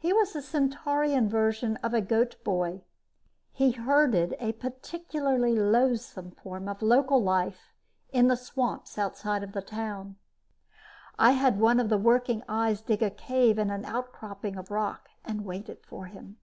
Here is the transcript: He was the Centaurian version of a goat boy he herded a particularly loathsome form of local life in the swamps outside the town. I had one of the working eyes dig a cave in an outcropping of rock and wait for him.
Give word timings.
He 0.00 0.12
was 0.12 0.32
the 0.32 0.42
Centaurian 0.42 1.28
version 1.28 1.76
of 1.76 1.94
a 1.94 2.00
goat 2.00 2.34
boy 2.42 2.82
he 3.52 3.70
herded 3.70 4.34
a 4.40 4.54
particularly 4.54 5.54
loathsome 5.54 6.32
form 6.32 6.68
of 6.68 6.82
local 6.82 7.22
life 7.22 7.72
in 8.10 8.26
the 8.26 8.36
swamps 8.36 8.98
outside 8.98 9.52
the 9.52 9.62
town. 9.62 10.16
I 11.20 11.30
had 11.30 11.60
one 11.60 11.78
of 11.78 11.88
the 11.88 11.98
working 11.98 12.42
eyes 12.48 12.80
dig 12.82 13.00
a 13.00 13.10
cave 13.10 13.60
in 13.60 13.70
an 13.70 13.84
outcropping 13.84 14.56
of 14.56 14.72
rock 14.72 15.08
and 15.24 15.44
wait 15.44 15.70
for 15.86 16.06
him. 16.06 16.38